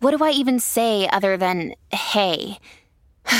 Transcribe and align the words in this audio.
what 0.00 0.16
do 0.16 0.24
I 0.24 0.30
even 0.30 0.60
say 0.60 1.08
other 1.08 1.36
than 1.36 1.74
hey? 1.90 2.58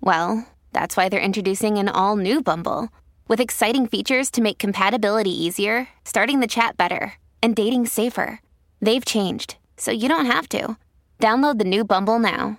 well, 0.00 0.46
that's 0.72 0.96
why 0.96 1.08
they're 1.08 1.20
introducing 1.20 1.78
an 1.78 1.88
all 1.88 2.16
new 2.16 2.42
Bumble 2.42 2.88
with 3.28 3.40
exciting 3.40 3.86
features 3.86 4.30
to 4.32 4.42
make 4.42 4.58
compatibility 4.58 5.30
easier, 5.30 5.88
starting 6.04 6.40
the 6.40 6.46
chat 6.46 6.76
better, 6.76 7.14
and 7.42 7.54
dating 7.56 7.86
safer. 7.86 8.40
They've 8.80 9.04
changed, 9.04 9.56
so 9.76 9.90
you 9.90 10.08
don't 10.08 10.26
have 10.26 10.48
to. 10.50 10.76
Download 11.20 11.58
the 11.58 11.64
new 11.64 11.84
Bumble 11.84 12.18
now. 12.18 12.58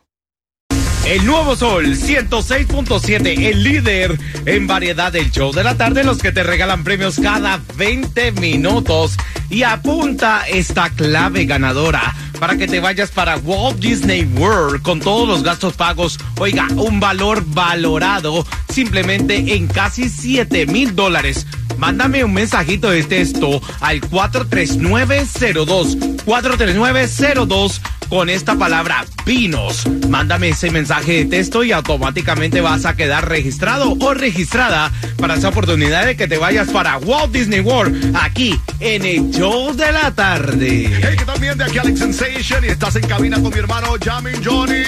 El 1.06 1.26
nuevo 1.26 1.54
Sol 1.58 1.98
106.7, 1.98 3.46
el 3.46 3.62
líder 3.62 4.18
en 4.46 4.68
variedad 4.68 5.12
del 5.12 5.32
show 5.32 5.52
de 5.52 5.62
la 5.62 5.76
tarde, 5.76 6.06
los 6.06 6.20
que 6.20 6.32
te 6.32 6.44
regalan 6.44 6.86
premios 6.86 7.20
cada 7.20 7.62
20 7.76 8.32
minutos. 8.34 9.18
Y 9.54 9.62
apunta 9.62 10.48
esta 10.48 10.90
clave 10.90 11.46
ganadora 11.46 12.16
para 12.40 12.58
que 12.58 12.66
te 12.66 12.80
vayas 12.80 13.12
para 13.12 13.38
Walt 13.38 13.78
Disney 13.78 14.26
World 14.36 14.82
con 14.82 15.00
todos 15.00 15.28
los 15.28 15.44
gastos 15.44 15.74
pagos. 15.74 16.18
Oiga, 16.40 16.68
un 16.76 17.00
valor 17.00 17.44
valorado 17.46 18.48
simplemente 18.70 19.54
en 19.54 19.68
casi 19.68 20.10
7 20.10 20.66
mil 20.66 20.96
dólares. 20.96 21.46
Mándame 21.78 22.24
un 22.24 22.34
mensajito 22.34 22.90
de 22.90 23.04
texto 23.04 23.62
al 23.80 24.02
43902. 24.02 25.98
43902 26.26 27.82
con 28.10 28.30
esta 28.30 28.56
palabra 28.56 29.06
vinos. 29.26 29.88
Mándame 30.08 30.50
ese 30.50 30.70
mensaje 30.72 31.14
de 31.14 31.26
texto 31.26 31.64
y 31.64 31.72
automáticamente 31.72 32.62
vas 32.62 32.86
a 32.86 32.96
quedar 32.96 33.28
registrado 33.28 33.98
o 34.00 34.14
registrada 34.14 34.92
para 35.18 35.36
esa 35.36 35.50
oportunidad 35.50 36.06
de 36.06 36.16
que 36.16 36.28
te 36.28 36.38
vayas 36.38 36.70
para 36.70 36.98
Walt 36.98 37.32
Disney 37.32 37.62
World 37.62 38.16
aquí 38.16 38.60
en 38.80 39.06
el 39.06 39.32
show 39.44 39.76
de 39.76 39.92
la 39.92 40.10
tarde. 40.12 40.90
Hey, 41.02 41.18
que 41.18 41.26
también 41.26 41.58
de 41.58 41.66
aquí 41.66 41.78
Alex 41.78 42.00
Sensation 42.00 42.64
y 42.64 42.68
estás 42.68 42.96
en 42.96 43.06
cabina 43.06 43.42
con 43.42 43.52
mi 43.52 43.60
hermano 43.60 43.90
Jamin 44.02 44.42
Johnny. 44.42 44.84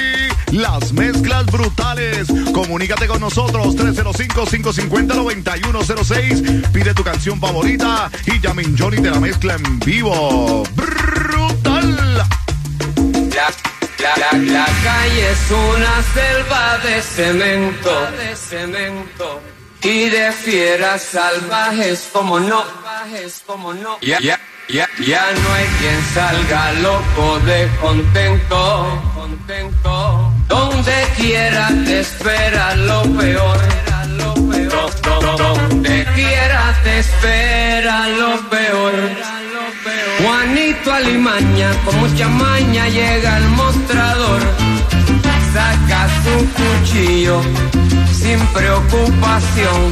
Las 0.51 0.93
mezclas 0.93 1.45
brutales. 1.47 2.29
Comunícate 2.53 3.05
con 3.07 3.19
nosotros 3.19 3.75
305-550-9106. 3.75 6.71
Pide 6.71 6.93
tu 6.93 7.03
canción 7.03 7.37
favorita 7.37 8.09
y 8.27 8.39
Jamin 8.39 8.77
Johnny 8.77 9.01
te 9.01 9.11
la 9.11 9.19
mezcla 9.19 9.55
en 9.55 9.77
vivo. 9.79 10.63
Brutal. 10.73 12.15
La, 12.15 12.25
la, 13.35 13.51
la, 14.15 14.31
la 14.37 14.65
calle 14.85 15.31
es 15.31 15.51
una 15.51 16.01
selva 16.13 16.77
de 16.77 17.01
cemento, 17.01 17.91
de 18.17 18.33
cemento 18.37 19.54
y 19.81 20.09
de 20.09 20.31
fieras 20.31 21.01
salvajes 21.03 22.09
como 22.11 22.39
no. 22.39 22.63
Ya, 24.01 24.19
ya, 24.19 24.39
ya, 24.67 24.87
no 25.31 25.53
hay 25.53 25.67
quien 25.79 26.03
salga 26.13 26.71
loco 26.73 27.39
de 27.39 27.69
contento, 27.81 29.01
contento. 29.13 30.31
Donde 30.47 31.07
quiera 31.17 31.69
te 31.85 31.99
espera 31.99 32.75
lo 32.75 33.03
peor, 33.17 33.59
lo 34.17 34.33
peor. 34.33 35.37
Donde 35.37 36.05
quiera 36.15 36.79
te 36.83 36.99
espera 36.99 38.07
lo 38.09 38.49
peor. 38.49 39.35
Juanito 40.19 40.93
Alimaña, 40.93 41.71
con 41.83 41.99
mucha 41.99 42.27
maña 42.27 42.87
llega 42.87 43.35
al 43.35 43.49
mostrador, 43.49 44.41
saca 45.87 46.07
su 46.23 46.45
cuchillo 46.53 47.41
sin 48.11 48.39
preocupación, 48.47 49.91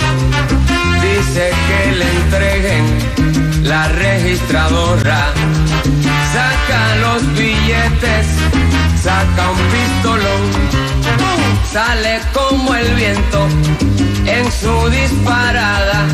dice 1.01 1.51
que 1.67 1.91
le 1.91 2.11
entreguen 2.11 3.63
la 3.63 3.87
registradora, 3.89 5.33
saca 6.33 6.95
los 6.97 7.33
billetes, 7.35 8.27
saca 9.01 9.51
un 9.51 9.59
pistolón, 9.73 10.43
sale 11.71 12.21
como 12.33 12.73
el 12.75 12.95
viento 12.95 13.47
en 14.25 14.51
su 14.51 14.89
disparada, 14.89 16.05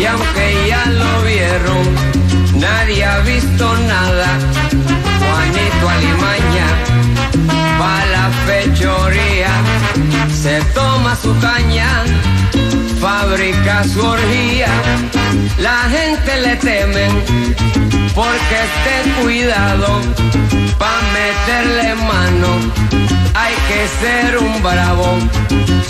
y 0.00 0.04
aunque 0.04 0.66
ya 0.68 0.84
lo 0.86 1.22
vieron, 1.22 2.18
Nadie 2.58 3.04
ha 3.04 3.20
visto 3.20 3.76
nada. 3.86 4.26
Juanito 5.20 5.88
Alimaña 5.88 6.88
va 7.80 8.04
la 8.06 8.30
fechoría, 8.46 9.50
se 10.42 10.60
toma 10.74 11.16
su 11.16 11.36
caña, 11.38 12.04
fabrica 13.00 13.84
su 13.84 14.00
orgía. 14.00 14.68
La 15.58 15.78
gente 15.96 16.40
le 16.40 16.56
temen 16.56 17.12
porque 18.14 18.56
esté 18.68 19.22
cuidado 19.22 20.00
pa' 20.78 21.00
meterle 21.18 21.94
mano. 21.94 22.50
Hay 23.34 23.54
que 23.68 23.80
ser 24.00 24.38
un 24.38 24.62
bravo. 24.62 25.18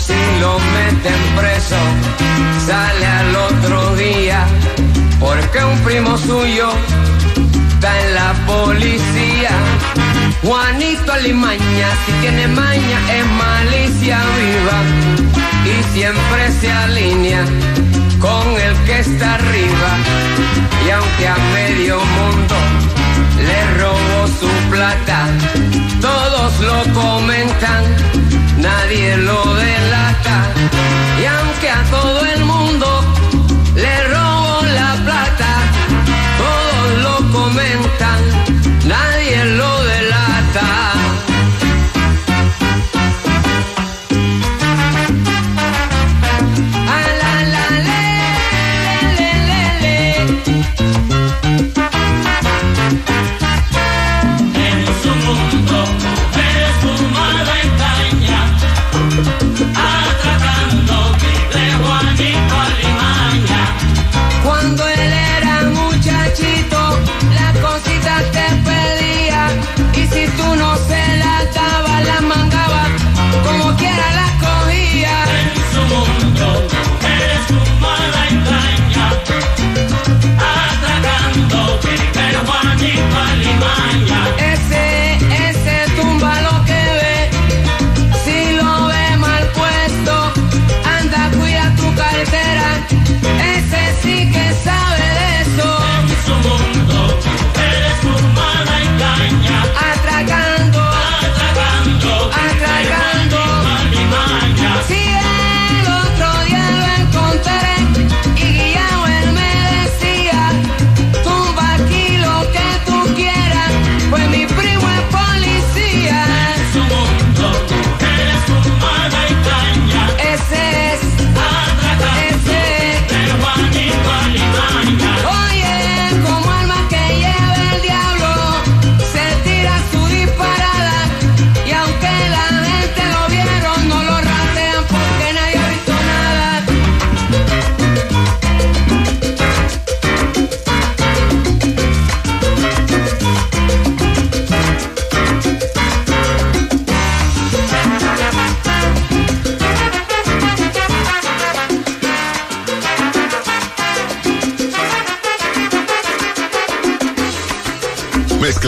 Si 0.05 0.19
lo 0.39 0.59
meten 0.75 1.21
preso, 1.35 1.81
sale 2.67 3.05
al 3.05 3.35
otro 3.35 3.95
día 3.95 4.45
porque 5.19 5.63
un 5.63 5.79
primo 5.79 6.17
suyo 6.17 6.69
está 7.73 7.99
en 8.01 8.13
la 8.15 8.33
policía. 8.45 9.51
Juanito 10.41 11.11
Alimaña, 11.11 11.89
si 12.05 12.11
tiene 12.21 12.47
maña, 12.47 12.99
es 13.13 13.25
malicia 13.25 14.19
viva 14.37 14.79
y 15.65 15.93
siempre 15.93 16.51
se 16.61 16.71
alinea 16.71 17.43
con 18.19 18.47
el 18.59 18.73
que 18.85 18.99
está 18.99 19.35
arriba. 19.35 19.91
Y 20.85 20.89
aunque 20.91 21.27
a 21.27 21.37
medio 21.53 21.99
mundo 21.99 22.55
le 23.47 23.79
robó 23.81 24.27
su 24.39 24.49
plata, 24.71 25.27
todos 25.99 26.59
lo 26.61 26.93
comentan, 26.93 27.83
nadie 28.57 29.17
lo 29.17 29.55
delata. 29.55 30.37
Y 31.21 31.25
aunque 31.25 31.69
a 31.69 31.83
todo 31.91 32.25
el 32.25 32.45
mundo 32.45 32.98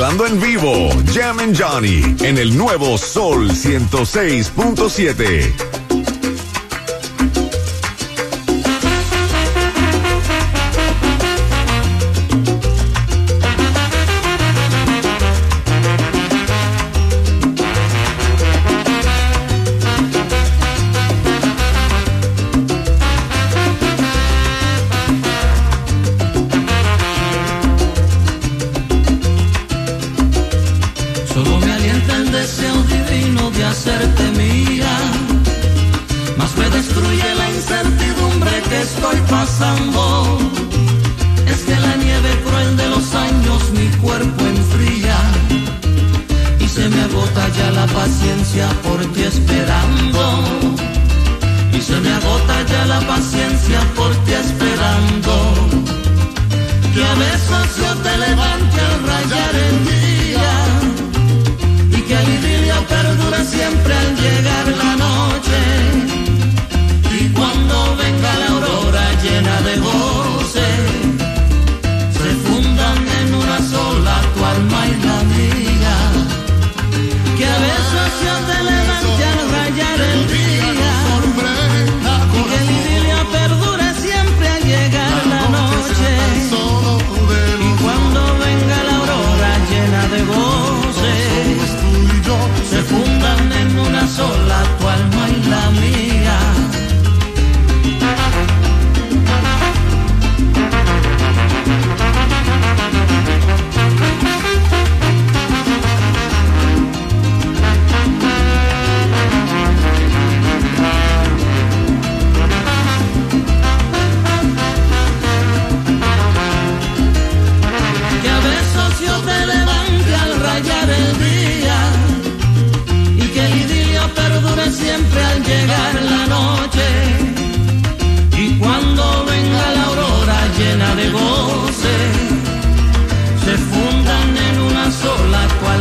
mezclando 0.02 0.26
en 0.26 0.42
vivo 0.42 0.90
Jam 1.14 1.38
and 1.38 1.56
Johnny 1.56 2.02
en 2.24 2.40
el 2.40 2.58
nuevo 2.58 2.98
Sol 2.98 3.52
106.7. 3.52 5.71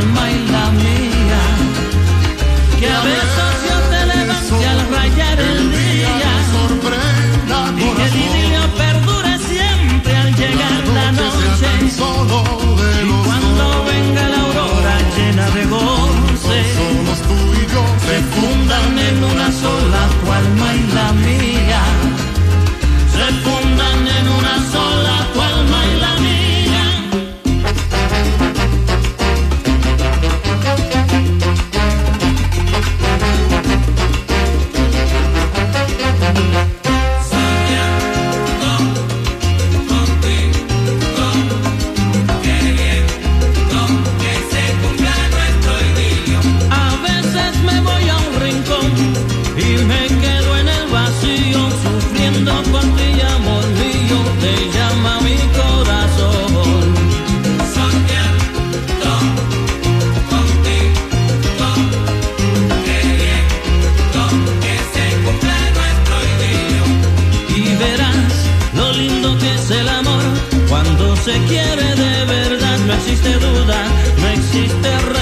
my 0.06 0.50
existe 73.20 73.39
duda, 73.39 73.84
no 74.19 74.29
existe 74.29 75.19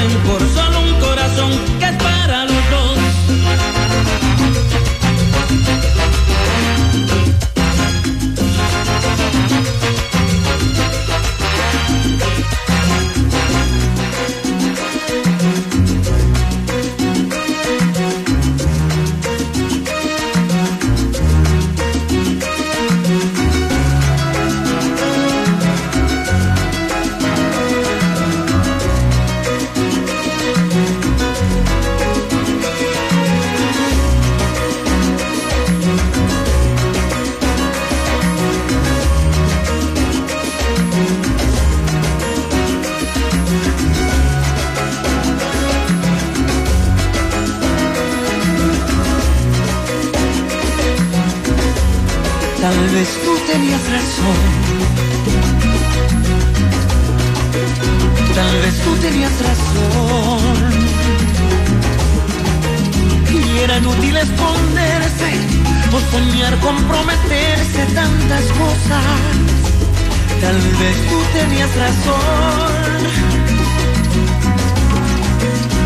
Tal 70.41 70.57
vez 70.81 70.97
tú 71.09 71.19
tenías 71.39 71.71
razón. 71.77 72.99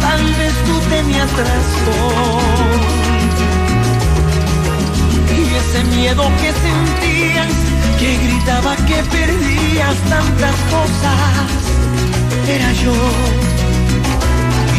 Tal 0.01 0.25
vez 0.39 0.55
tú 0.67 0.75
tenías 0.91 1.31
razón. 1.33 2.81
Y 5.37 5.55
ese 5.61 5.85
miedo 5.97 6.25
que 6.41 6.51
sentías, 6.67 7.53
que 7.99 8.11
gritaba 8.25 8.77
que 8.77 9.03
perdías 9.17 9.97
tantas 10.09 10.57
cosas, 10.75 11.49
era 12.47 12.73
yo. 12.85 12.95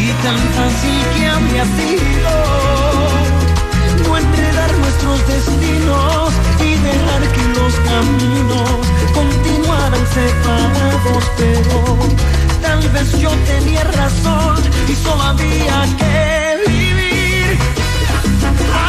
Y 0.03 0.07
tan 0.23 0.39
fácil 0.55 0.99
que 1.15 1.25
había 1.27 1.65
sido 1.77 2.92
no 4.03 4.17
entregar 4.17 4.71
nuestros 4.77 5.27
destinos 5.27 6.33
y 6.59 6.75
dejar 6.75 7.21
que 7.35 7.43
los 7.59 7.73
caminos 7.89 8.79
continuaran 9.13 10.05
separados, 10.13 11.23
pero 11.37 11.77
tal 12.61 12.89
vez 12.89 13.19
yo 13.19 13.29
tenía 13.51 13.83
razón 13.83 14.57
y 14.87 14.95
solo 14.95 15.21
había 15.21 15.77
que 15.97 16.57
vivir. 16.67 17.57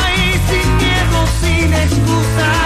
Ay, 0.02 0.40
sin 0.48 0.68
miedo, 0.82 1.18
sin 1.40 1.72
excusas, 1.72 2.63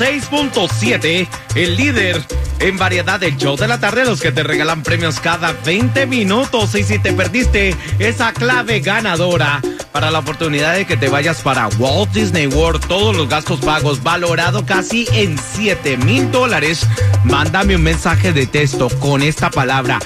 106.7, 0.00 1.28
el 1.56 1.76
líder 1.76 2.24
en 2.58 2.78
variedad 2.78 3.20
del 3.20 3.36
show 3.36 3.58
de 3.58 3.68
la 3.68 3.78
tarde, 3.78 4.06
los 4.06 4.22
que 4.22 4.32
te 4.32 4.42
regalan 4.42 4.82
premios 4.82 5.20
cada 5.20 5.52
20 5.52 6.06
minutos. 6.06 6.74
Y 6.74 6.84
si 6.84 6.98
te 6.98 7.12
perdiste 7.12 7.76
esa 7.98 8.32
clave 8.32 8.80
ganadora 8.80 9.60
para 9.92 10.10
la 10.10 10.20
oportunidad 10.20 10.72
de 10.72 10.86
que 10.86 10.96
te 10.96 11.10
vayas 11.10 11.42
para 11.42 11.68
Walt 11.78 12.12
Disney 12.12 12.46
World, 12.46 12.86
todos 12.86 13.14
los 13.14 13.28
gastos 13.28 13.60
pagos, 13.60 14.02
valorado 14.02 14.64
casi 14.64 15.06
en 15.12 15.36
7 15.38 15.98
mil 15.98 16.32
dólares, 16.32 16.86
mándame 17.24 17.76
un 17.76 17.82
mensaje 17.82 18.32
de 18.32 18.46
texto 18.46 18.88
con 19.00 19.20
esta 19.22 19.50
palabra 19.50 19.98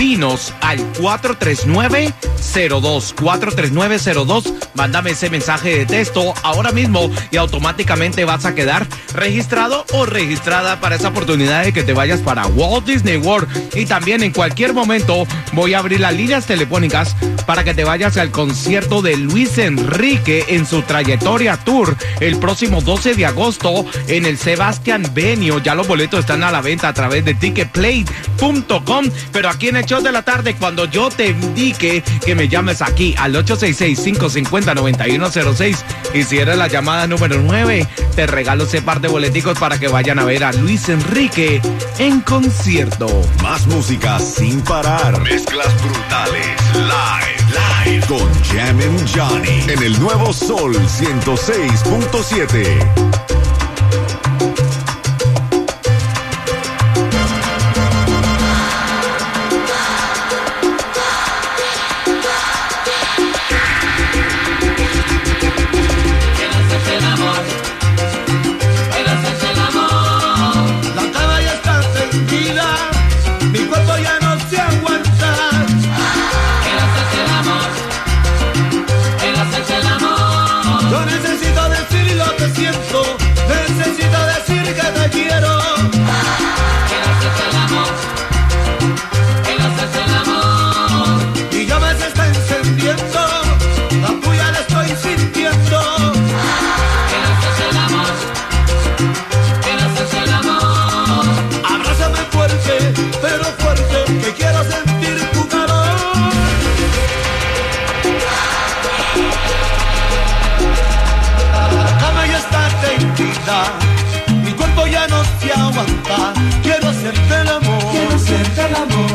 vinos 0.00 0.52
al 0.62 0.80
43902 0.94 3.12
43902 3.12 4.54
mándame 4.72 5.10
ese 5.10 5.28
mensaje 5.28 5.76
de 5.76 5.84
texto 5.84 6.32
ahora 6.42 6.72
mismo 6.72 7.10
y 7.30 7.36
automáticamente 7.36 8.24
vas 8.24 8.46
a 8.46 8.54
quedar 8.54 8.86
registrado 9.12 9.84
o 9.92 10.06
registrada 10.06 10.80
para 10.80 10.96
esa 10.96 11.08
oportunidad 11.08 11.64
de 11.64 11.74
que 11.74 11.82
te 11.82 11.92
vayas 11.92 12.20
para 12.20 12.46
Walt 12.46 12.86
Disney 12.86 13.18
World. 13.18 13.74
Y 13.74 13.84
también 13.84 14.22
en 14.22 14.32
cualquier 14.32 14.72
momento 14.72 15.26
voy 15.52 15.74
a 15.74 15.80
abrir 15.80 16.00
las 16.00 16.14
líneas 16.14 16.46
telefónicas 16.46 17.14
para 17.44 17.62
que 17.62 17.74
te 17.74 17.84
vayas 17.84 18.16
al 18.16 18.30
concierto 18.30 19.02
de 19.02 19.18
Luis 19.18 19.58
Enrique 19.58 20.46
en 20.48 20.64
su 20.64 20.80
trayectoria 20.82 21.58
tour 21.58 21.94
el 22.20 22.38
próximo 22.38 22.80
12 22.80 23.16
de 23.16 23.26
agosto 23.26 23.84
en 24.06 24.24
el 24.24 24.38
Sebastian 24.38 25.02
Venio 25.12 25.58
ya 25.58 25.74
los 25.74 25.88
boletos 25.88 26.20
están 26.20 26.44
a 26.44 26.52
la 26.52 26.60
venta 26.60 26.86
a 26.88 26.94
través 26.94 27.24
de 27.24 27.34
ticketplay.com 27.34 29.10
pero 29.32 29.48
aquí 29.48 29.68
en 29.68 29.76
el 29.76 29.89
de 29.98 30.12
la 30.12 30.22
tarde 30.22 30.54
cuando 30.54 30.84
yo 30.84 31.10
te 31.10 31.30
indique 31.30 32.04
que 32.24 32.36
me 32.36 32.46
llames 32.46 32.80
aquí 32.80 33.12
al 33.18 33.34
866-550-9106 33.44 35.78
y 36.14 36.22
si 36.22 36.38
eres 36.38 36.56
la 36.56 36.68
llamada 36.68 37.08
número 37.08 37.42
9 37.42 37.88
te 38.14 38.28
regalo 38.28 38.62
ese 38.64 38.82
par 38.82 39.00
de 39.00 39.08
boleticos 39.08 39.58
para 39.58 39.80
que 39.80 39.88
vayan 39.88 40.20
a 40.20 40.24
ver 40.24 40.44
a 40.44 40.52
Luis 40.52 40.88
Enrique 40.88 41.60
en 41.98 42.20
concierto 42.20 43.08
Más 43.42 43.66
música 43.66 44.20
sin 44.20 44.60
parar. 44.60 45.20
Mezclas 45.22 45.74
brutales. 45.82 46.46
Live. 46.74 47.40
Live. 47.84 48.06
Con 48.06 48.32
Jammin' 48.44 49.04
Johnny. 49.12 49.64
En 49.72 49.82
el 49.82 49.98
nuevo 49.98 50.32
Sol 50.32 50.76
106.7. 50.76 53.49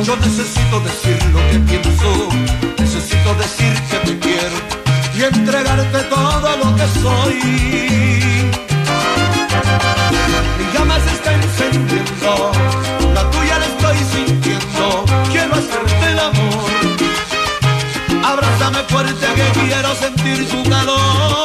Yo 0.05 0.15
necesito 0.17 0.79
decir 0.81 1.17
lo 1.33 1.39
que 1.49 1.59
pienso, 1.61 2.29
necesito 2.77 3.33
decir 3.33 3.73
que 3.89 3.97
te 4.05 4.19
quiero 4.19 4.55
y 5.15 5.23
entregarte 5.23 5.99
todo 6.03 6.57
lo 6.57 6.75
que 6.75 6.87
soy. 7.01 7.33
Mi 10.59 10.77
llama 10.77 10.99
se 10.99 11.11
está 11.11 11.33
encendiendo, 11.33 12.51
la 13.15 13.31
tuya 13.31 13.57
la 13.57 13.65
estoy 13.65 13.97
sintiendo. 14.13 15.05
Quiero 15.31 15.55
hacerte 15.55 16.11
el 16.11 16.19
amor. 16.19 16.69
Abrázame 18.23 18.83
fuerte 18.87 19.25
que 19.35 19.59
quiero 19.59 19.95
sentir 19.95 20.47
tu 20.49 20.69
calor. 20.69 21.44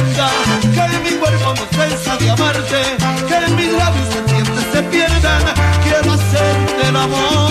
que 0.00 1.10
mi 1.10 1.16
cuerpo 1.18 1.54
no 1.54 1.66
cesa 1.76 2.16
de 2.16 2.30
amarte, 2.30 2.96
que 3.28 3.34
en 3.34 3.56
mis 3.56 3.72
labios 3.72 4.08
se 4.08 4.72
se 4.72 4.82
pierdan, 4.84 5.42
quiero 5.82 6.12
hacerte 6.12 6.88
el 6.88 6.96
amor. 6.96 7.49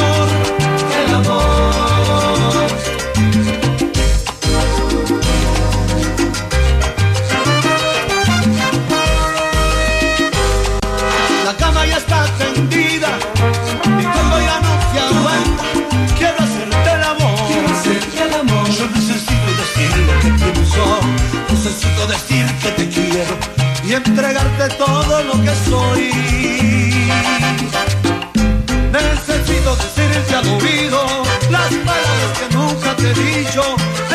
entregarte 24.06 24.70
todo 24.76 25.24
lo 25.24 25.34
que 25.44 25.54
soy. 25.70 26.12
Necesito 28.92 29.76
decirte 29.76 30.36
al 30.36 30.48
oído 30.48 31.02
las 31.50 31.74
palabras 31.74 32.32
que 32.40 32.56
nunca 32.56 32.96
te 32.96 33.12
he 33.12 33.14
dicho, 33.14 33.62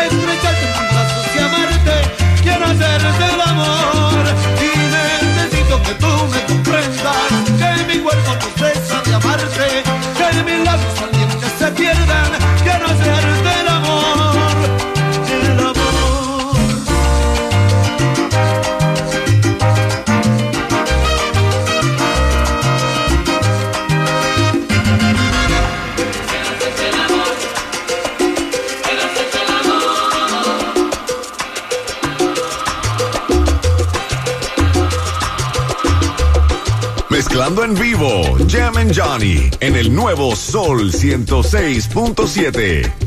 estrecharte 0.05 0.65
en 0.67 1.04
en 37.75 37.81
vivo, 37.81 38.37
Jam 38.49 38.77
and 38.77 38.93
Johnny, 38.95 39.51
en 39.61 39.77
el 39.77 39.95
nuevo 39.95 40.37
Sol 40.37 40.93
106.7. 40.93 43.04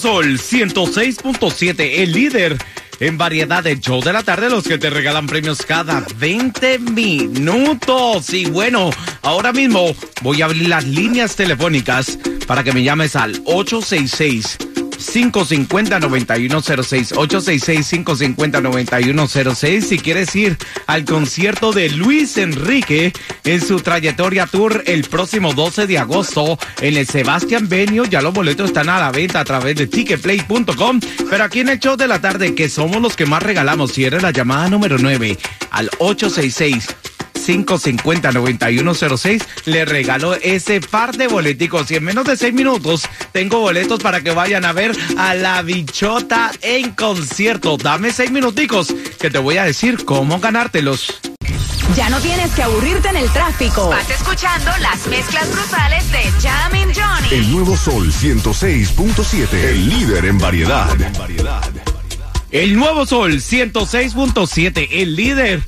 Sol 0.00 0.38
106.7, 0.38 2.00
el 2.00 2.12
líder 2.12 2.58
en 3.00 3.16
variedad 3.16 3.62
de 3.62 3.78
show 3.78 4.02
de 4.02 4.12
la 4.12 4.22
tarde, 4.22 4.50
los 4.50 4.64
que 4.64 4.78
te 4.78 4.90
regalan 4.90 5.26
premios 5.26 5.62
cada 5.62 6.04
20 6.16 6.78
minutos. 6.80 8.32
Y 8.32 8.46
bueno, 8.46 8.90
ahora 9.22 9.52
mismo 9.52 9.94
voy 10.22 10.42
a 10.42 10.46
abrir 10.46 10.68
las 10.68 10.84
líneas 10.84 11.36
telefónicas 11.36 12.18
para 12.46 12.64
que 12.64 12.72
me 12.72 12.82
llames 12.82 13.14
al 13.14 13.40
866. 13.44 14.73
550-9106, 14.98 17.14
866-550-9106. 17.14 19.80
Si 19.82 19.98
quieres 19.98 20.34
ir 20.36 20.56
al 20.86 21.04
concierto 21.04 21.72
de 21.72 21.90
Luis 21.90 22.38
Enrique 22.38 23.12
en 23.44 23.60
su 23.60 23.80
trayectoria 23.80 24.46
tour 24.46 24.82
el 24.86 25.04
próximo 25.04 25.52
12 25.52 25.86
de 25.86 25.98
agosto 25.98 26.58
en 26.80 26.96
el 26.96 27.06
Sebastián 27.06 27.68
Venio, 27.68 28.04
ya 28.04 28.22
los 28.22 28.32
boletos 28.32 28.68
están 28.68 28.88
a 28.88 28.98
la 28.98 29.10
venta 29.10 29.40
a 29.40 29.44
través 29.44 29.76
de 29.76 29.86
ticketplay.com. 29.86 31.00
Pero 31.30 31.44
aquí 31.44 31.60
en 31.60 31.68
el 31.68 31.78
show 31.78 31.96
de 31.96 32.08
la 32.08 32.20
tarde, 32.20 32.54
que 32.54 32.68
somos 32.68 33.00
los 33.00 33.16
que 33.16 33.26
más 33.26 33.42
regalamos, 33.42 33.92
si 33.92 34.04
eres 34.04 34.22
la 34.22 34.30
llamada 34.30 34.68
número 34.68 34.98
9 34.98 35.38
al 35.70 35.90
866. 35.98 37.03
550-9106. 37.46 39.42
Le 39.66 39.84
regalo 39.84 40.34
ese 40.34 40.80
par 40.80 41.16
de 41.16 41.26
boleticos. 41.28 41.90
Y 41.90 41.96
en 41.96 42.04
menos 42.04 42.24
de 42.24 42.36
seis 42.36 42.54
minutos 42.54 43.02
tengo 43.32 43.60
boletos 43.60 44.00
para 44.00 44.20
que 44.20 44.30
vayan 44.30 44.64
a 44.64 44.72
ver 44.72 44.96
a 45.18 45.34
la 45.34 45.62
bichota 45.62 46.50
en 46.62 46.92
concierto. 46.92 47.76
Dame 47.76 48.12
seis 48.12 48.30
minuticos 48.30 48.94
que 49.18 49.30
te 49.30 49.38
voy 49.38 49.58
a 49.58 49.64
decir 49.64 50.04
cómo 50.04 50.40
ganártelos. 50.40 51.20
Ya 51.96 52.10
no 52.10 52.18
tienes 52.20 52.50
que 52.52 52.62
aburrirte 52.62 53.08
en 53.08 53.16
el 53.16 53.30
tráfico. 53.30 53.88
Vas 53.88 54.10
escuchando 54.10 54.70
las 54.80 55.06
mezclas 55.06 55.48
brutales 55.52 56.10
de 56.10 56.22
Jamin 56.42 56.92
Johnny. 56.92 57.28
El 57.30 57.52
nuevo 57.52 57.76
Sol 57.76 58.12
106.7, 58.12 59.52
el 59.52 59.88
líder 59.88 60.24
en 60.24 60.38
variedad. 60.38 60.88
El 62.50 62.74
nuevo 62.74 63.06
Sol 63.06 63.34
106.7, 63.34 64.88
el 64.90 65.14
líder 65.14 65.62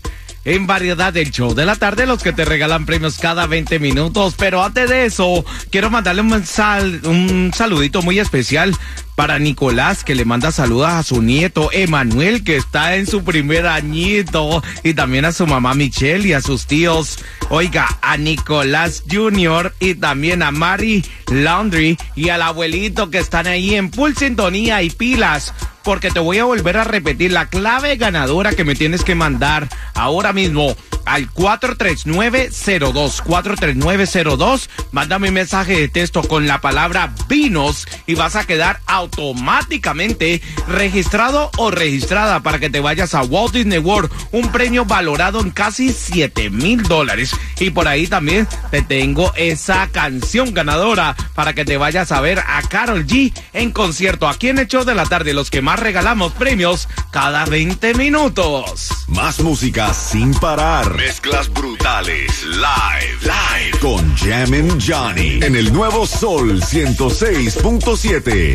en 0.47 0.67
variedad 0.67 1.13
del 1.13 1.31
show 1.31 1.55
de 1.55 1.67
la 1.67 1.77
tarde, 1.77 2.07
los 2.07 2.23
que 2.23 2.33
te 2.33 2.45
regalan 2.47 2.87
premios 2.87 3.19
cada 3.19 3.47
20 3.47 3.79
minutos. 3.79 4.35
Pero 4.39 4.63
antes 4.65 4.89
de 4.89 5.05
eso, 5.05 5.45
quiero 5.71 5.91
mandarle 5.91 6.23
un, 6.23 6.47
sal- 6.47 7.03
un 7.05 7.53
saludito 7.55 8.01
muy 8.01 8.19
especial 8.19 8.75
para 9.17 9.39
Nicolás, 9.39 10.05
que 10.05 10.15
le 10.15 10.25
manda 10.25 10.53
saludos 10.53 10.89
a 10.89 11.03
su 11.03 11.21
nieto 11.23 11.71
Emanuel, 11.73 12.45
que 12.45 12.57
está 12.57 12.97
en 12.97 13.07
su 13.07 13.25
primer 13.25 13.67
añito, 13.67 14.63
y 14.85 14.95
también 14.95 15.25
a 15.25 15.33
su 15.33 15.47
mamá 15.47 15.75
Michelle 15.75 16.29
y 16.29 16.33
a 16.33 16.41
sus 16.43 16.67
tíos. 16.67 17.19
Oiga, 17.49 17.99
a 18.03 18.17
Nicolás 18.17 19.03
Jr. 19.11 19.75
y 19.81 19.95
también 19.95 20.43
a 20.43 20.51
Mari 20.53 21.05
Laundry 21.31 21.99
y 22.15 22.29
al 22.29 22.43
abuelito 22.43 23.11
que 23.11 23.19
están 23.19 23.47
ahí 23.47 23.75
en 23.75 23.91
full 23.93 24.13
sintonía 24.17 24.83
y 24.83 24.91
pilas 24.91 25.55
porque 25.87 26.11
te 26.11 26.19
voy 26.19 26.39
a 26.39 26.45
volver 26.45 26.79
a 26.79 26.83
repetir 26.83 27.31
la 27.31 27.47
clave 27.47 27.95
ganadora 27.95 28.51
que 28.51 28.65
me 28.65 28.75
tienes 28.75 29.05
que 29.05 29.15
mandar 29.15 29.69
ahora 29.95 30.33
mismo 30.33 30.75
al 31.07 31.31
43902 31.31 33.23
43902 33.23 34.71
mándame 34.93 35.29
un 35.29 35.35
mensaje 35.35 35.81
de 35.81 35.89
texto 35.89 36.23
con 36.23 36.47
la 36.47 36.61
palabra 36.61 37.15
vinos 37.29 37.87
y 38.07 38.15
vas 38.15 38.37
a 38.37 38.45
quedar 38.45 38.81
automáticamente 38.87 40.43
registrado 40.69 41.51
o 41.57 41.71
registrada 41.71 42.41
para 42.41 42.59
que 42.59 42.71
te 42.71 42.81
vayas 42.81 43.15
a 43.15 43.23
Walt 43.23 43.55
Disney 43.55 43.79
World 43.79 44.11
un 44.33 44.51
premio 44.53 44.85
valorado 44.85 45.41
en 45.41 45.51
casi 45.51 45.93
7 45.93 46.51
mil 46.51 46.83
dólares 46.83 47.31
y 47.59 47.71
por 47.71 47.89
ahí 47.89 48.07
también 48.07 48.47
te 48.71 48.83
tengo 48.83 49.33
esa 49.37 49.89
canción 49.89 50.53
ganadora 50.53 51.17
para 51.35 51.55
que 51.55 51.65
te 51.65 51.77
vayas 51.77 52.13
a 52.13 52.21
ver 52.21 52.41
a 52.41 52.61
Carol 52.69 53.07
G 53.07 53.33
en 53.53 53.71
concierto 53.71 54.29
aquí 54.29 54.49
en 54.49 54.59
el 54.59 54.67
show 54.67 54.85
de 54.85 54.95
la 54.95 55.07
tarde 55.07 55.33
los 55.33 55.51
que 55.51 55.63
más 55.63 55.81
regalamos 55.81 56.33
premios 56.33 56.89
cada 57.11 57.45
20 57.45 57.95
minutos. 57.95 58.89
Más 59.09 59.41
música 59.41 59.95
sin 59.95 60.35
parar. 60.35 60.96
Mezclas 60.97 61.53
brutales. 61.53 62.43
Live. 62.45 63.19
Live. 63.21 63.79
Con 63.81 64.17
Jammin' 64.17 64.79
Johnny. 64.81 65.41
En 65.43 65.55
el 65.55 65.71
nuevo 65.73 66.07
Sol 66.07 66.63
106.7. 66.63 68.55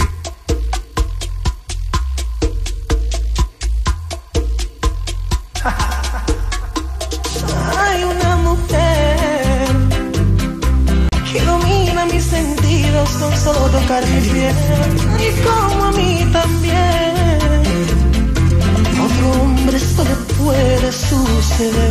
Hay 7.77 8.04
una 8.04 8.36
mujer 8.38 9.67
que 11.32 11.41
domina 11.41 12.06
mis 12.06 12.23
sentidos 12.23 13.10
con 13.12 13.38
solo 13.38 13.67
tocar 13.67 14.04
mi 14.08 14.21
piel 14.30 14.56
y 15.19 15.32
como 15.43 15.86
a 15.86 15.91
mí 15.91 16.27
también. 16.32 17.41
Otro 18.99 19.32
hombre 19.41 19.80
solo 19.80 20.15
puede 20.39 20.91
suceder. 20.91 21.90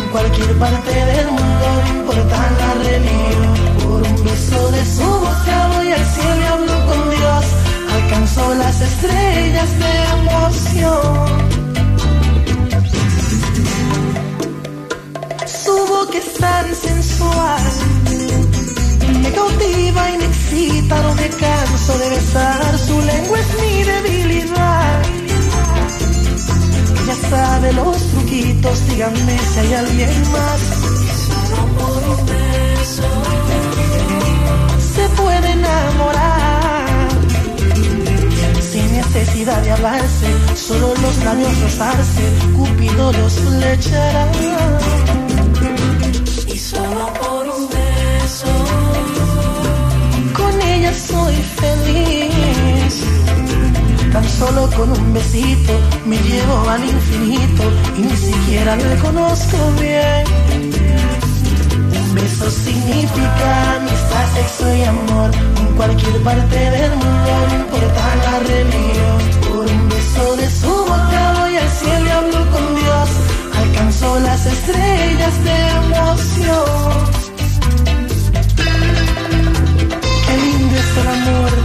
Cualquier 0.11 0.59
parte 0.59 0.93
del 0.93 1.27
mundo, 1.27 1.65
no 1.83 1.89
importa 1.99 2.37
la 2.59 2.73
religión. 2.83 3.53
Por 3.83 4.01
un 4.01 4.23
beso 4.23 4.71
de 4.71 4.85
su 4.85 5.03
boca 5.03 5.67
voy 5.75 5.91
al 5.91 6.05
cielo 6.05 6.41
y 6.41 6.45
hablo 6.45 6.85
con 6.85 7.09
Dios. 7.09 7.45
Alcanzó 7.93 8.55
las 8.55 8.81
estrellas 8.81 9.69
de 9.79 9.91
emoción. 10.17 11.51
Su 15.63 15.75
boca 15.87 16.17
es 16.17 16.33
tan 16.33 16.75
sensual 16.75 17.61
me 19.21 19.31
cautiva 19.31 20.11
y 20.11 20.17
me 20.17 20.25
excita, 20.25 21.01
no 21.03 21.15
me 21.15 21.29
canso 21.29 21.97
de 21.97 22.09
besar, 22.09 22.77
su 22.79 23.01
lengua 23.01 23.39
es 23.39 23.61
mi 23.61 23.83
debilidad. 23.83 25.20
Ella 27.11 27.29
sabe 27.29 27.73
los 27.73 27.97
truquitos, 27.97 28.87
díganme 28.87 29.37
si 29.37 29.59
hay 29.59 29.73
alguien 29.73 30.31
más. 30.31 30.61
Solo 31.27 31.65
por 31.77 32.03
un 32.07 32.25
beso 32.25 33.03
se 34.93 35.09
puede 35.21 35.51
enamorar. 35.51 37.09
Sin 38.61 38.93
necesidad 38.93 39.61
de 39.61 39.71
hablarse, 39.71 40.27
solo 40.55 40.93
los 41.01 41.17
labios 41.25 41.59
rozarse, 41.59 42.23
Cupido 42.55 43.11
los 43.11 43.33
flechará. 43.33 44.31
Tan 54.11 54.27
solo 54.27 54.69
con 54.75 54.91
un 54.91 55.13
besito 55.13 55.73
me 56.05 56.17
llevo 56.17 56.69
al 56.69 56.83
infinito 56.83 57.63
y 57.97 58.01
ni 58.01 58.17
siquiera 58.17 58.75
le 58.75 58.95
conozco 58.97 59.57
bien. 59.79 60.25
Un 61.95 62.15
beso 62.15 62.51
significa 62.51 63.75
amistad, 63.77 64.27
sexo 64.33 64.75
y 64.75 64.83
amor. 64.83 65.31
En 65.61 65.75
cualquier 65.77 66.21
parte 66.23 66.59
del 66.71 66.91
mundo, 66.91 67.31
no 67.47 67.55
importa 67.55 68.15
la 68.25 68.39
religión. 68.39 69.17
Por 69.49 69.65
un 69.65 69.89
beso 69.89 70.35
de 70.35 70.49
su 70.49 70.67
boca 70.67 71.33
voy 71.39 71.55
al 71.55 71.69
cielo 71.69 72.05
y 72.05 72.09
hablo 72.09 72.51
con 72.51 72.75
Dios. 72.75 73.09
Alcanzó 73.61 74.19
las 74.19 74.45
estrellas 74.45 75.43
de 75.45 75.55
emoción. 75.79 77.21
Qué 80.25 80.37
lindo 80.37 80.75
es 80.75 80.97
el 80.97 81.07
amor. 81.07 81.60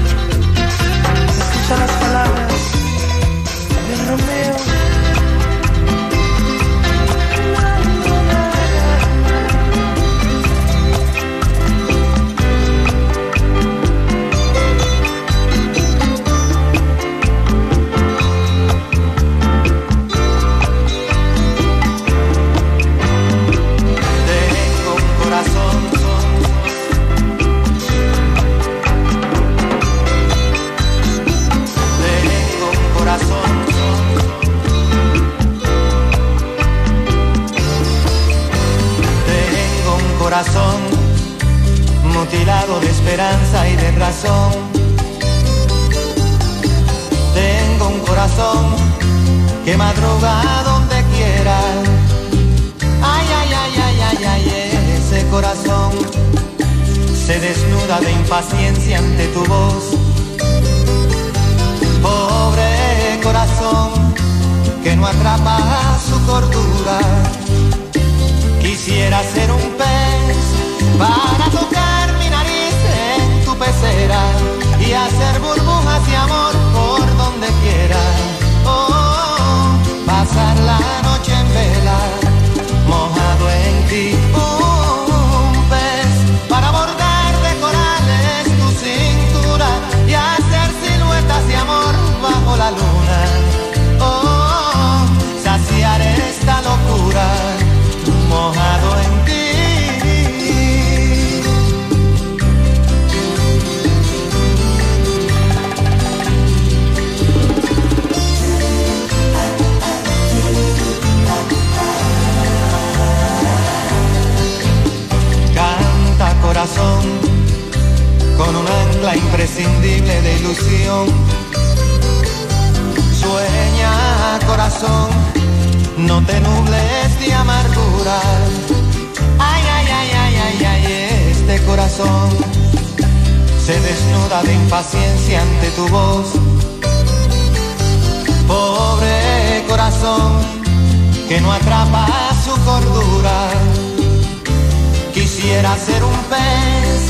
Quisiera 145.15 145.77
ser 145.79 146.03
un 146.05 146.17
pez 146.31 147.01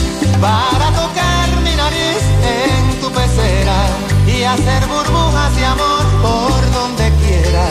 para 0.40 0.86
tocar 0.92 1.48
mi 1.64 1.74
nariz 1.74 2.22
en 2.42 3.00
tu 3.00 3.10
pecera 3.10 3.78
y 4.26 4.42
hacer 4.44 4.86
burbujas 4.86 5.56
de 5.56 5.64
amor 5.64 6.04
por 6.22 6.72
donde 6.72 7.12
quiera. 7.22 7.66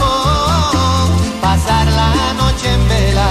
Oh, 0.00 1.08
pasar 1.40 1.86
la 1.86 2.34
noche 2.34 2.72
en 2.72 2.88
vela, 2.88 3.30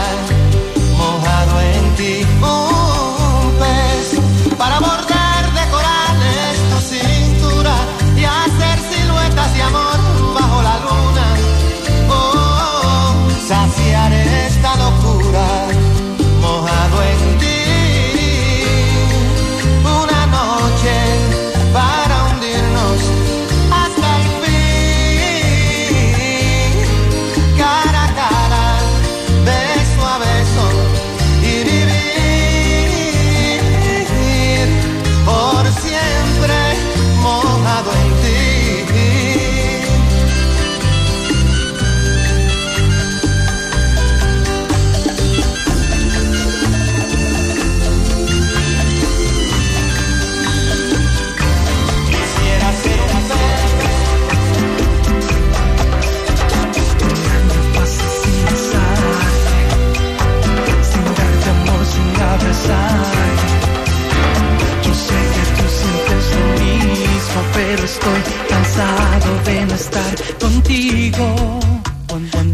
pero 67.68 67.84
estoy 67.84 68.22
cansado 68.48 69.30
de 69.44 69.66
no 69.66 69.76
estar 69.76 70.16
contigo. 70.40 71.60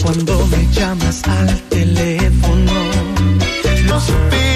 Cuando 0.03 0.47
me 0.47 0.67
llamas 0.71 1.21
al 1.27 1.61
teléfono, 1.69 2.73
no 3.85 3.99
supe 4.01 4.52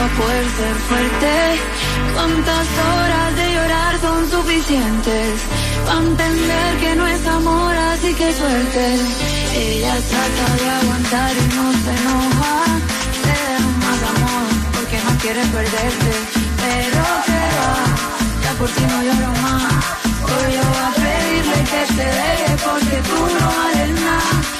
para 0.00 0.12
poder 0.14 0.46
ser 0.58 0.74
fuerte. 0.88 1.32
¿Cuántas 2.14 2.66
horas 2.88 3.36
de 3.36 3.54
llorar 3.54 4.00
son 4.00 4.30
suficientes? 4.30 5.32
Para 5.86 6.00
entender 6.00 6.68
que 6.82 6.96
no 6.96 7.06
es 7.06 7.26
amor, 7.26 7.74
así 7.92 8.14
que 8.14 8.32
suerte. 8.32 8.84
Ella 9.54 9.94
trata 10.12 10.46
de 10.60 10.68
aguantar 10.80 11.32
y 11.42 11.46
no 11.56 11.66
se 11.82 11.90
enoja. 12.00 12.54
Se 13.24 13.32
deja 13.48 13.68
más 13.84 14.00
amor 14.12 14.46
porque 14.74 14.96
no 15.06 15.12
quiere 15.22 15.42
perderte. 15.56 16.12
Pero 16.64 17.02
que 17.28 17.42
va, 17.58 17.74
ya 18.44 18.52
por 18.58 18.68
ti 18.76 18.82
no 18.92 18.98
lloro 19.06 19.32
más. 19.44 19.84
Hoy 20.30 20.48
yo 20.56 20.64
voy 20.72 20.84
a 20.88 20.92
pedirle 21.02 21.58
que 21.72 21.82
se 21.96 22.06
deje 22.20 22.52
porque 22.66 22.96
tú 23.08 23.18
no 23.38 23.46
vales 23.58 24.00
nada. 24.00 24.59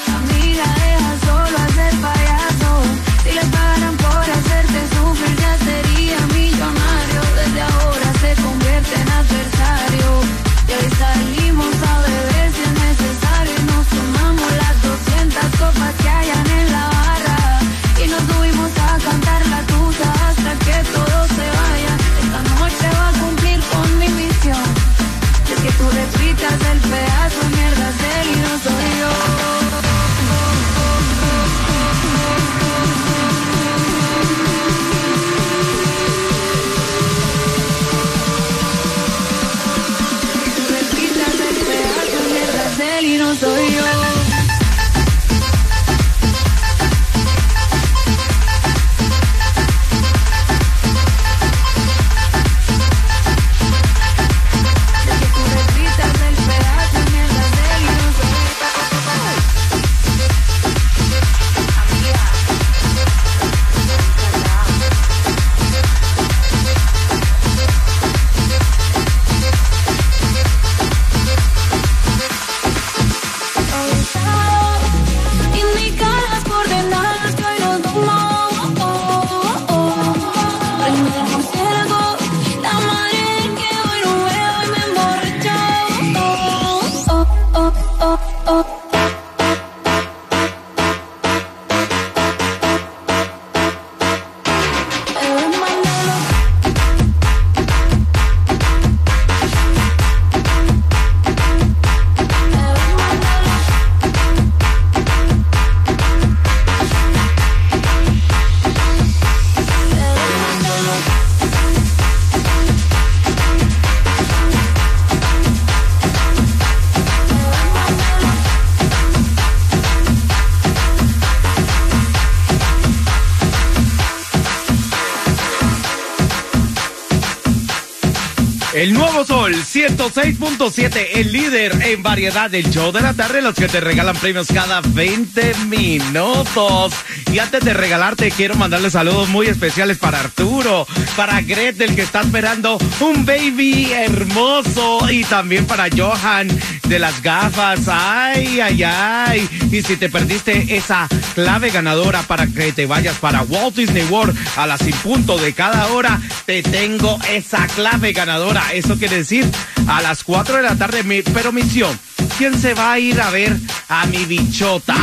El 128.73 128.93
nuevo 128.93 129.25
sol 129.25 129.53
106.7, 129.53 131.07
el 131.15 131.33
líder 131.33 131.77
en 131.83 132.01
variedad 132.01 132.49
del 132.49 132.71
show 132.71 132.93
de 132.93 133.01
la 133.01 133.13
tarde, 133.13 133.41
los 133.41 133.53
que 133.53 133.67
te 133.67 133.81
regalan 133.81 134.15
premios 134.15 134.47
cada 134.47 134.79
20 134.79 135.55
minutos. 135.67 136.93
Y 137.33 137.39
antes 137.39 137.65
de 137.65 137.73
regalarte, 137.73 138.31
quiero 138.31 138.55
mandarle 138.55 138.89
saludos 138.89 139.27
muy 139.27 139.47
especiales 139.47 139.97
para 139.97 140.21
Arturo, 140.21 140.87
para 141.17 141.41
Gretel, 141.41 141.95
que 141.95 142.03
está 142.03 142.21
esperando 142.21 142.77
un 143.01 143.25
baby 143.25 143.91
hermoso, 143.91 145.09
y 145.11 145.25
también 145.25 145.65
para 145.65 145.89
Johan 145.93 146.47
de 146.87 146.99
las 146.99 147.21
gafas. 147.21 147.81
Ay, 147.87 148.61
ay, 148.61 148.83
ay. 148.83 149.49
Y 149.69 149.81
si 149.81 149.97
te 149.97 150.07
perdiste 150.07 150.77
esa 150.77 151.09
clave 151.35 151.71
ganadora 151.71 152.21
para 152.23 152.47
que 152.47 152.71
te 152.71 152.85
vayas 152.85 153.17
para 153.17 153.41
Walt 153.41 153.75
Disney 153.75 154.03
World 154.09 154.37
a 154.55 154.65
las 154.65 154.79
sin 154.79 154.95
punto 154.95 155.37
de 155.37 155.51
cada 155.53 155.87
hora, 155.87 156.21
te 156.45 156.63
tengo 156.63 157.19
esa 157.29 157.67
clave 157.67 158.13
ganadora. 158.13 158.60
Eso 158.73 158.97
quiere 158.97 159.17
decir 159.17 159.45
a 159.87 160.01
las 160.01 160.23
4 160.23 160.57
de 160.57 160.63
la 160.63 160.75
tarde, 160.75 161.03
pero 161.33 161.51
misión. 161.51 161.97
¿Quién 162.37 162.59
se 162.59 162.73
va 162.73 162.93
a 162.93 162.99
ir 162.99 163.21
a 163.21 163.29
ver 163.29 163.55
a 163.87 164.05
mi 164.07 164.25
bichota? 164.25 164.95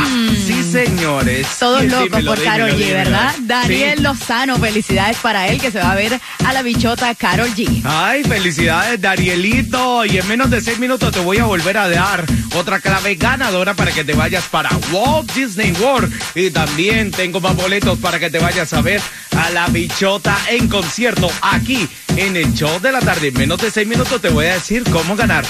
Sí, 0.45 0.61
señores. 0.63 1.47
Todos 1.59 1.83
locos 1.85 2.03
dímelo, 2.03 2.35
por 2.35 2.43
Carol 2.43 2.71
G. 2.71 2.91
¿verdad? 2.91 3.33
Sí. 3.35 3.43
Daniel 3.45 4.03
Lozano, 4.03 4.57
felicidades 4.57 5.17
para 5.17 5.47
él 5.47 5.59
que 5.61 5.71
se 5.71 5.79
va 5.79 5.91
a 5.91 5.95
ver 5.95 6.19
a 6.45 6.53
la 6.53 6.61
bichota 6.61 7.13
Carol 7.15 7.49
G. 7.55 7.81
Ay, 7.85 8.23
felicidades, 8.23 8.99
Darielito. 8.99 10.05
Y 10.05 10.17
en 10.17 10.27
menos 10.27 10.49
de 10.49 10.59
seis 10.61 10.79
minutos 10.79 11.11
te 11.13 11.19
voy 11.19 11.37
a 11.37 11.45
volver 11.45 11.77
a 11.77 11.87
dar 11.87 12.25
otra 12.55 12.79
clave 12.79 13.15
ganadora 13.15 13.73
para 13.73 13.91
que 13.91 14.03
te 14.03 14.13
vayas 14.13 14.45
para 14.45 14.69
Walt 14.91 15.31
Disney 15.33 15.71
World. 15.73 16.13
Y 16.35 16.51
también 16.51 17.11
tengo 17.11 17.39
más 17.39 17.55
boletos 17.55 17.97
para 17.99 18.19
que 18.19 18.29
te 18.29 18.39
vayas 18.39 18.73
a 18.73 18.81
ver 18.81 19.01
a 19.37 19.49
la 19.51 19.67
bichota 19.67 20.37
en 20.49 20.67
concierto 20.67 21.31
aquí 21.41 21.87
en 22.17 22.35
el 22.35 22.53
show 22.53 22.79
de 22.81 22.91
la 22.91 22.99
tarde. 22.99 23.29
En 23.29 23.35
menos 23.35 23.59
de 23.61 23.71
seis 23.71 23.87
minutos 23.87 24.21
te 24.21 24.29
voy 24.29 24.47
a 24.47 24.53
decir 24.53 24.83
cómo 24.91 25.15
ganar. 25.15 25.45